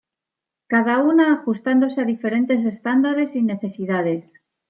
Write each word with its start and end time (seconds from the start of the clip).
Cada 0.65 0.97
una 1.03 1.31
ajustándose 1.31 2.01
a 2.01 2.05
diferentes 2.05 2.65
estándares 2.65 3.35
y 3.35 3.43
necesidades. 3.43 4.27